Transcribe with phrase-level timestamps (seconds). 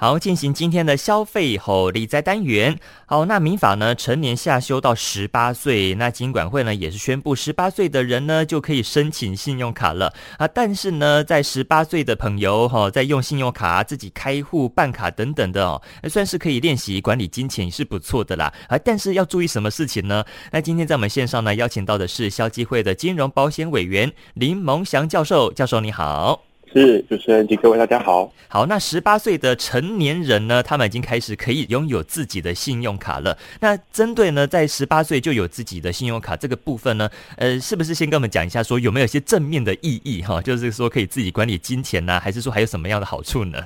[0.00, 2.78] 好，进行今天的消费吼理财单元。
[3.04, 10.46] 好，那民法呢，成年下修到十八岁，那金管会呢也是宣布，十八岁的人呢就可以申请信用卡了啊。
[10.46, 18.78] 但是呢，在十八岁的朋友哈，在用信用卡自己开户办卡等等的哦，算是可以练习管理金钱，是不错的啦啊。
[18.78, 20.24] 但是要注意什么事情呢？
[20.52, 26.47] 那今天在我们线上呢，邀请到的是消基会的金融保险委员林蒙祥教授，教授你好。
[26.72, 28.32] 是主持人及各位大家好。
[28.48, 33.36] 好，那十八岁的成年人呢，他们已经开始可以拥有自己的信用卡了。
[33.60, 40.40] 那针对呢，在十八岁就有自己的信用卡这个部分呢，呃，是不是先跟我们讲一下，说有没有一些正面的意义哈？
[40.40, 43.58] 就是说可以自己管理金钱呢、啊，还是说还有什么样的好处呢？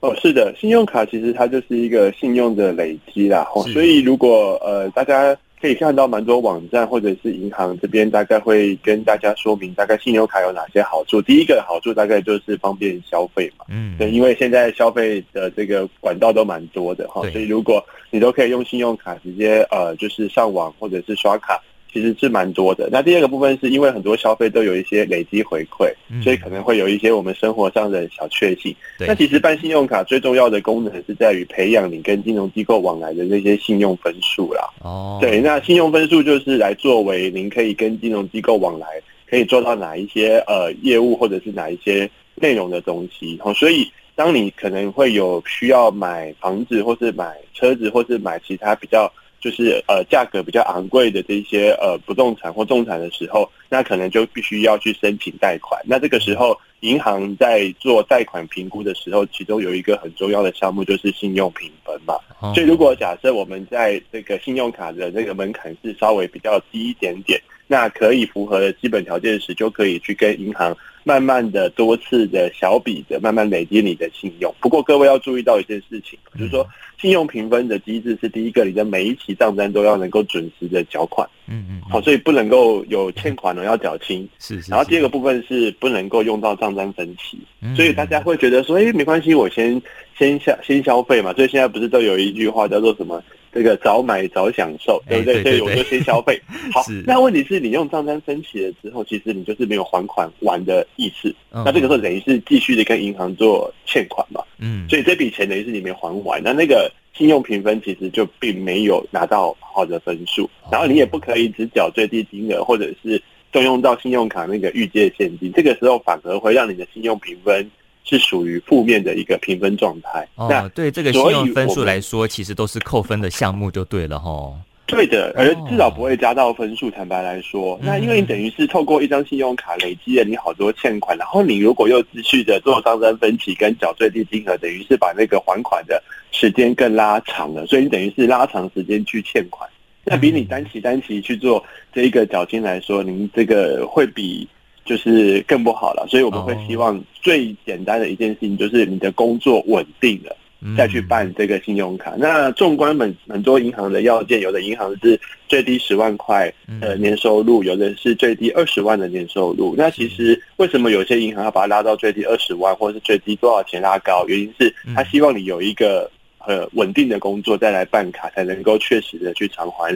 [0.00, 3.46] 哦，是的，信用卡其实它就是一个信用的累积啦。
[3.54, 5.36] 哦，所以如果呃大家。
[5.62, 11.22] 可以看到蛮多网站或者是银行这边，大概会跟大家说明大概信用卡有哪些好处。
[11.22, 17.80] 第一个好处大概就是方便消费嘛，嗯，对，因为现在消费的这个管道都蛮多的哈，所以如果
[18.10, 21.62] 你都可以用信用卡直接呃，就是上网或者是刷卡。
[21.92, 22.88] 其实是蛮多的。
[22.90, 28.74] 那第二个部分是因为很多消费都有一些累积回馈，嗯，所以可能会有一些我们生活上的小确幸。
[28.98, 34.62] 那其实办信用卡最重要的功能是在于培养你跟金融机构往来的那些信用分数啦。
[34.82, 38.86] 哦，对，那信用分数就是来作为您可以跟金融机构往来，
[39.28, 43.38] 可以做到哪一些呃业务或者是哪一些内容的东西。
[43.44, 49.12] 哦，所以当你可能会有需要买房子，或是买车子，或是买其他比较。
[49.42, 55.78] 就是呃价格比较昂贵的这些呃不动产或动产的时候，那可能就必须要去申请贷款。
[55.84, 62.14] 那这个时候，银行在做贷款评估的时候，其中有一个很重要的项目就是信用评分嘛。
[62.54, 67.40] 所以如果假设我们在这个信用卡的那个门槛是稍微比较低一点点，
[67.72, 74.54] 那可以符合的基本条件时，就可以去跟银行慢慢的多次的小笔的慢慢累积你的信用。
[74.60, 76.68] 不过各位要注意到一件事情，就是说。
[77.00, 84.70] 信用评分的机制是第一个，你的每一期账单都要能够准时的缴款，嗯嗯，好，所以不能够有欠款了要缴清， 是是。
[84.70, 87.40] 然后第二个部分是不能够用到账单分期，
[87.74, 89.82] 所以大家会觉得说，哎，没关系，我先
[90.16, 91.32] 先消先消费嘛。
[91.32, 93.20] 所以现在不是都有一句话叫做什么？
[93.52, 95.42] 这个早买早享受，对不对？
[95.42, 96.40] 所以我就先消费。
[96.72, 101.34] 好，那问题是你用账单分期了之后，其实你就是没有还款完的意思。
[101.50, 104.42] 那这个时候等于是继续的跟银行做欠款嘛。
[104.58, 117.70] 嗯，所以这笔钱等于是你没还完，那那个信用评分其实就并没有拿到好的分数，然后你也不可以只缴最低金额，或者是动用到信用卡那个预借现金，这个时候反而会让你的信用评分
[118.04, 120.26] 是属于负面的一个评分状态。
[120.36, 124.52] 哦，那对这个信用分数来说，其实都是扣分的项目就对了齁。
[124.84, 126.90] 对的，而至少不会加到分数。
[126.90, 137.66] 坦白来说，那因为你等于是透过一张信用卡累积了你好多欠款，然后你如果又继续的做账单分期跟缴最低金额，等于是把那个还款的时间更拉长了。
[137.66, 139.66] 所以你等于是拉长时间去欠款，
[140.04, 141.64] 那比你单期单期去做
[141.94, 144.46] 这一个缴清来说，您这个会比
[144.84, 146.06] 就是更不好了。
[146.08, 150.36] 所以我们会希望最简单的一件事情就是你的工作稳定了。
[150.76, 152.14] 再去办这个信用卡。
[152.16, 156.48] 那纵观很很多银行的要件，有的银行是最低十万块
[156.80, 159.74] 的年收入，有的是最低二十万的年收入。
[159.76, 164.24] 那其实为什么有些银行要把它拉到最低二十万，或者是最低多少钱拉高？
[164.28, 166.08] 原因是他希望你有一个
[166.46, 169.92] 呃稳定的工作再来办卡，才能够确实的去偿还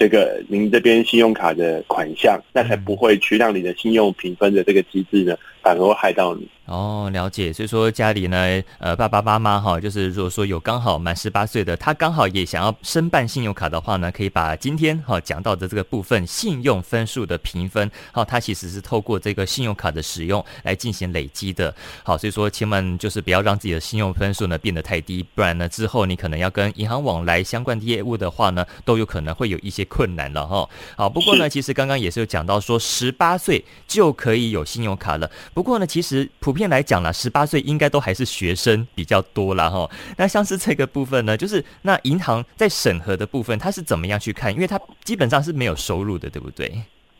[0.00, 6.48] 这个您这边信用卡的款项，那才不会去让你的信用评分的这个机制呢，反而会害到你。
[6.66, 7.52] 哦，了解。
[7.52, 21.74] 所以说家里呢，呃，爸爸妈妈哈，就是如果说有刚好满十八岁的，他刚好也想要申办信用卡的话呢，可以把今天哈讲到的这个部分信用分数的评分，好，它其实是透过这个信用卡的使用来进行累积的。
[22.04, 30.68] 好，所以说千万就是不要让自己的信用分数呢变得太低，不然呢之后你可能要跟银行往来相关的业务的话呢，都有可能会有一些困难了哈。
[30.94, 35.28] 好，不过呢，其实刚刚也是有讲到说十八岁就可以有信用卡了。
[35.52, 36.60] 不过呢，其实普遍。
[36.60, 39.88] 面来讲啦，十八岁应该都还是学生比较多啦哈。
[40.14, 44.52] 那像是这个部分呢，就是那银行在审核的部分，它是怎么样去看？
[44.52, 46.70] 因为它基本上是没有收入的，对不对？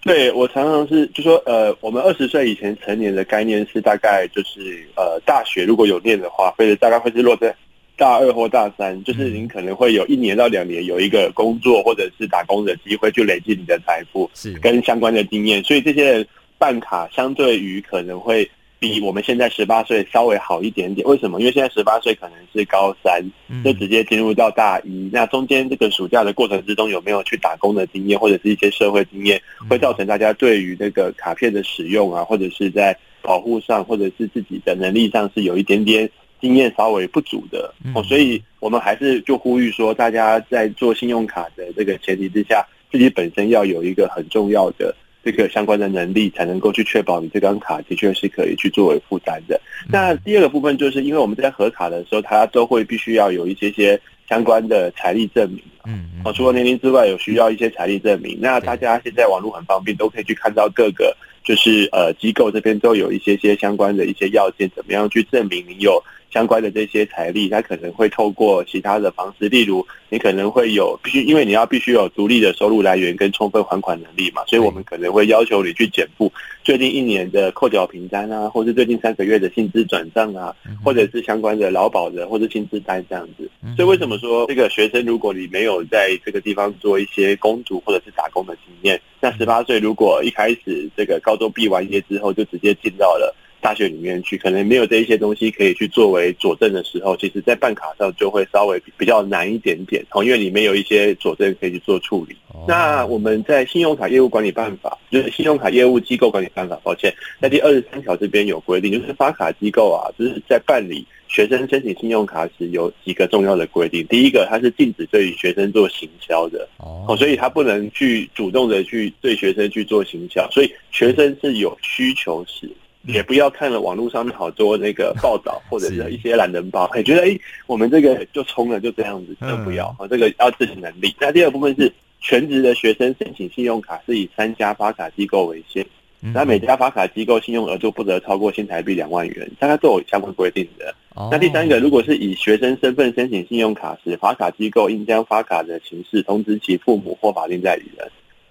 [0.03, 7.56] 对，我常常是就说，呃，我们二十岁以前成年的概念是大概就是呃，大学如果有念的话，或者大概会是落在
[7.97, 15.65] 大二或大三，就是您可能会有一年到两年有一个工作或者是打工的机会，去累积你的财富是跟相关的经验。
[15.65, 16.26] 所以这些人
[16.61, 18.49] 办卡相对于可能会。
[18.83, 21.39] 比我们现在十八岁稍微好一点点，为什么？
[21.39, 23.23] 因为现在十八岁可能是高三，
[23.62, 25.11] 就直接进入到大一。
[25.12, 36.09] 那中间这个暑假的过程之中，有没有去打工的经验，或者是一些社会经验，会造成大家对于那个卡片的使用啊，或者是在保护上，或者是自己的能力上是有一点点
[36.41, 49.61] 经验稍微不足的哦，所以我们还是就呼吁说，大家在做信用卡的这个前提之下，自己本身要有一个很重要的这个相关的能力，才能够去确保你这张卡的确是可以去作为负担的。
[49.89, 55.61] 那第二个部分就是，因为我们在核卡的时候，它都会必须要有一些些相关的财力证明。
[55.85, 58.38] 嗯，哦，除了年龄之外，有需要一些财力证明。
[58.41, 66.03] 那大家现在网络很方便，都可以去看到各个就是呃机构这边都有一些些相关的一些要件，怎么样去证明你有。
[66.32, 76.33] 相关的这些财力，它可能会透过其他的方式，例如你可能会有必须，因为你要必须有独立的收入来源跟充分还款能力嘛，所以我们可能会要求你去检附
[76.71, 83.51] 最近一年的扣缴凭单啊，或是最近三个月的薪资转账啊，或者是相关的劳保的或者薪资单这样子。
[83.75, 93.35] 所以为什么说这个学生，如果你没有在这个地方做一些工读或者是打工的经验，那十八岁如果一开始这个高中毕完业之后就直接进到了。
[93.61, 102.37] 大学里面去，可能没有这一些东西可以去作为佐证的时候，其实在办卡上就会稍微比较难一点点哦，因为里面有一些佐证可以去做处理。
[102.49, 114.05] 哦、那我们在信用卡业务管理办法，就是信用卡业务机构管理办法，抱歉，在第二十三条这边有规定，就是发卡机构啊，就是在办理学生申请信用卡时有几个重要的规定。
[114.09, 122.69] 第一个，它是禁止对于学生做行销的哦，所以他不能去主动的去对学生去做行销，所以学生是有需求时。
[123.06, 131.14] 也不要看了网络上面好多那个报道 或者是一些懒人包，哎，觉得哎，我们这个就冲了，就这样子，就不要啊，这个要自己能力。
[131.19, 135.85] 那第二部分是全职的学生申请信用卡是以三家发卡机构为限，
[136.20, 140.94] 那每家发卡机构信用额度不得超过新台币两万元，大家都有相关规定的。
[141.31, 148.11] 那第三个，如果是以学生身份申请信用卡时，发卡机构应将发卡的形式通知其父母或法定代理人。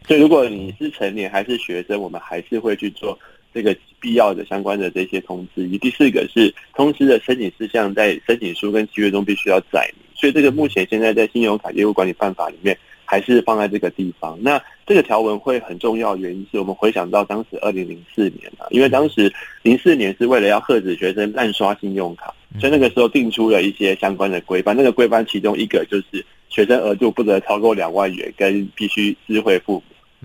[0.09, 3.15] 所以，如果你是成年还是学生，我们还是会去做。
[3.53, 10.03] 这个必要的相关的这些通知，以及第四个是通知的申请事项，在申请书跟契约中必须要载明。
[10.15, 12.75] 所以这个目前现在在信用卡业务管理办法里面，
[13.05, 14.35] 还是放在这个地方。
[14.41, 24.75] 那这个条文会很重要，原因是我们回想到当时二零零四年啊，因为当时零四年是为了要遏止学生滥刷信用卡，所以那个时候定出了一些相关的规范。
[24.75, 29.83] 那个规范其中一个就是学生额度不得超过两万元，跟必须知会父母。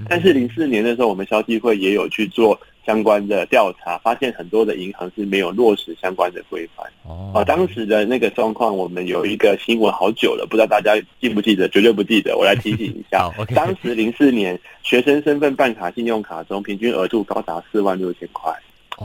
[0.08, 2.58] 但是零四年的时候，我们消基会也有去做。
[2.87, 6.87] 相关的调查发现，很多的银行是没有落实相关的规范。
[7.05, 11.67] 哦，啊，当时的那个状况，我们有一个新闻好久了，不知道大家记不记得？
[11.70, 13.31] 绝对不记得，我来提醒一下。
[13.56, 18.52] 当时零四年学生身份办卡信用卡中，平均额度高达四万六千块。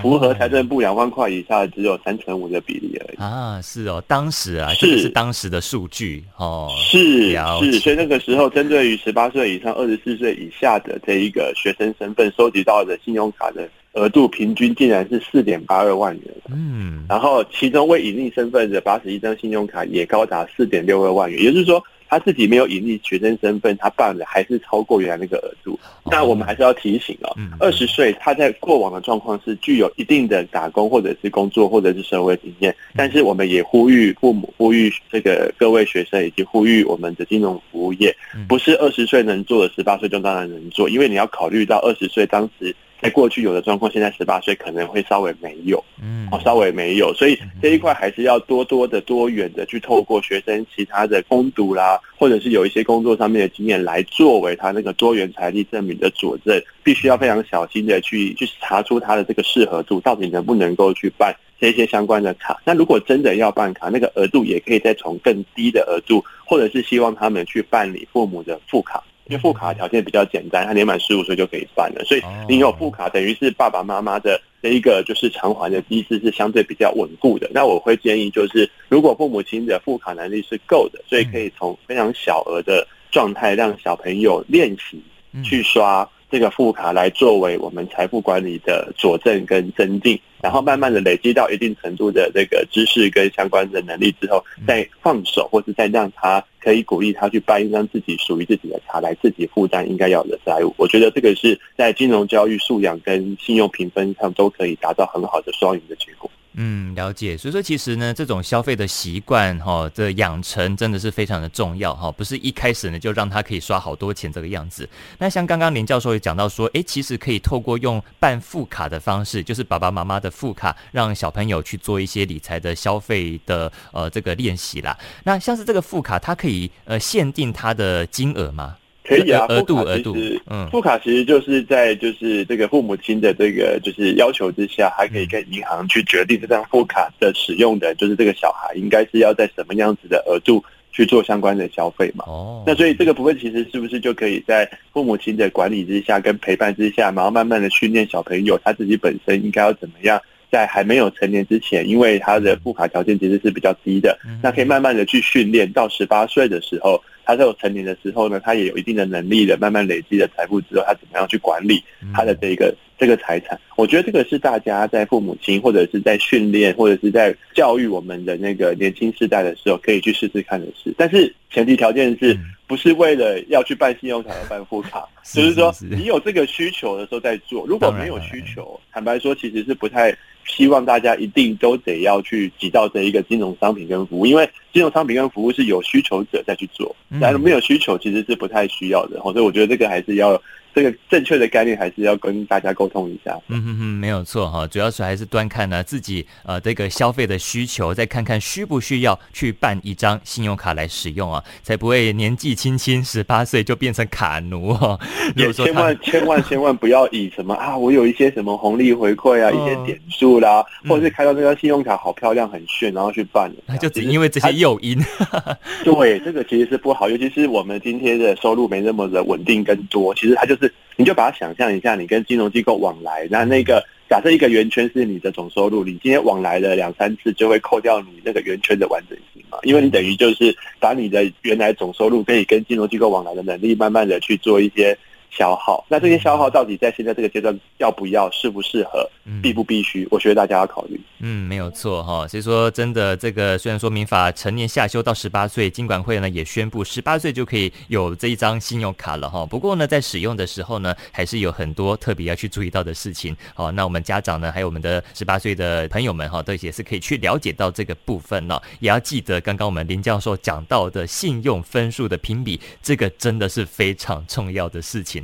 [0.01, 3.17] 符合财政部两万块以下只有三成五的比例而已。
[3.17, 7.31] 啊，是哦，当时啊，是、这个、是当时的数据哦，是
[7.61, 21.83] 是，所以那个时候针对于十八岁以上、二十四岁以下的这一个学生身份收集到的信用卡的额度，平均竟然是四点八二万元，嗯，然后其中未隐匿身份的八十一张信用卡也高达四点六二万元，也就是说。
[22.09, 25.79] 他自己没有营利学生身份，他办的还是超过原来那个额度。
[26.03, 38.15] 那我们还是要提醒哦，二十岁他在过往的状况是具有一定的打工或者是工作或者是社会经验，但是我们也呼吁父母、呼吁这个各位学生以及呼吁我们的金融服务业，
[38.47, 42.75] 不是二十岁能做的，十八岁就当然能做，因为你要考虑到二十岁当时。
[43.01, 62.61] 在过去有的状况，现在十八岁可能会稍微没有，嗯，哦，稍微没有，所以这一块还是要多多的、多元的去透过学生其他的攻读啦，或者是有一些工作上面的经验来作为他那个多元财力证明的佐证，必须要非常小心的去去查出他的这个适合度，到底能不能够去办这些相关的卡。
[62.65, 69.01] 那如果真的要办卡，那个额度也可以再从更低的额度，或者是希望他们去办理父母的副卡。
[69.29, 77.47] 因为副卡条件比较简单，他年满十五岁就可以办了，所以你有副卡，等于是爸爸妈妈的这一个就是偿还的机制是相对比较稳固的。
[77.53, 85.01] 那我会建议就是，如果父母亲的副卡能力是够的，所以可以从非常小额的状态让小朋友练习
[85.43, 86.09] 去刷。
[86.31, 100.73] 这个副卡来作为我们财富管理的佐证跟增进，然后慢慢的累积到一定程度的这个知识跟相关的能力之后，再放手，或是再让他可以鼓励他去办一张自己属于自己的卡来自己负担应该要的债务。
[100.77, 106.29] 我觉得这个是在金融教育素养跟信用评分上都可以达到很好的双赢的结果。
[106.53, 107.37] 嗯，了解。
[107.37, 114.89] 所以说，其实呢，这种消费的习惯哈的养成真的是非常的重要哈，不是一开始呢就让他可以刷好多钱这个样子。
[115.19, 124.97] 那像刚刚林教授也讲到说，诶，其实可以透过用办副卡的方式，就是爸爸妈妈的副卡，让小朋友去做一些理财的消费的呃这个练习啦。
[125.23, 128.75] 那像是这个副卡，它可以呃限定它的金额吗？
[129.09, 142.23] 可以啊，额度额度，嗯，副卡其实就是在就是这个父母亲的这个就是要求之下，还可以跟银行去决定这张副卡的使用的，就是这个小孩应该是要在什么样子的额度去做相关的消费嘛。
[142.27, 150.21] 哦，那所以这个部分其实是不是就可以在父母亲的管理之下跟陪伴之下，然后慢慢的训练小朋友他自己本身应该要怎么样？
[150.51, 156.99] 在还没有成年之前，因为他的副卡条件其实是比较低的，那可以慢慢的去训练，到十八岁的时候，
[157.29, 163.59] 他在有成年的时候呢，他也有一定的能力的，慢慢累积的财富之后，他怎么样去管理他的这个这个财产？
[163.75, 170.91] 我觉得这个是大家在父母亲或者是在训练或者是在教育我们的那个年轻世代的时候，可以去试试看的事。
[170.97, 175.07] 但是前提条件是不是为了要去办信用卡而办副卡？
[175.31, 180.11] 就是说你有这个需求的时候再做，如果没有需求，坦白说其实是不太。
[180.49, 190.41] 希望大家一定都得要去挤到这一个金融商品跟服务，因为金融商品跟服务是有需求者再去做，但是没有需求其实是不太需要的，所以我觉得这个还是要。
[190.73, 193.37] 这个正确的概念还是要跟大家沟通一下。
[193.47, 204.97] 嗯哼哼，没有错哈，主要是还是端看呢自己呃这个消费的需求，再看看需不需要去办一张信用卡来使用啊，才不会年纪轻轻十八岁就变成卡奴哈。
[205.35, 214.97] 也千万千万 千万不要以什么啊，我有一些什么红利回馈啊，一些点数啦，或者是开到这张信用卡好漂亮很炫，然后去办，那就只因为这些诱因。
[215.83, 220.73] 对，这个其实是不好，尤其是我们今天的收入没那么的稳定跟多，其实它就是。
[220.95, 229.57] 你就把它想象一下，你跟金融机构往来，那那个假设一个圆圈是你的总收入，你今天往来了两三次，就会扣掉你那个圆圈的完整性嘛？
[229.63, 234.97] 因为你等于就是把你的原来总收入可以跟金融机构往来的能力，慢慢的去做一些。
[235.29, 239.07] 消耗，那这些消耗到底在现在这个阶段要不要、适不适合、
[239.41, 240.07] 必不必须？
[240.11, 240.99] 我觉得大家要考虑。
[241.19, 242.27] 嗯，没有错哈。
[242.27, 249.45] 所以说，真的这个虽然说民法成年下修到十八岁，金管会呢也宣布十八岁就可以有这一张信用卡了哈。
[249.45, 253.35] 不过呢，在使用的时候呢，还是有很多特别要去注意到的事情。
[253.53, 258.59] 好，那我们家长呢，还有我们的十八岁的朋友们哈，都也是可以去了解到这个部分呢。
[258.79, 265.18] 也要记得刚刚我们林教授讲到的信用分数的评比，这个真的是非常重要的事情。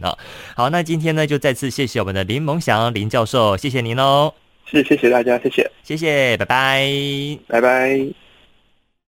[0.55, 4.33] 好，那今天呢，就再次谢谢我们的林萌祥林教授，谢谢您哦。
[4.65, 6.89] 是，谢谢大家，谢谢，谢谢，拜拜，
[7.47, 8.24] 拜拜。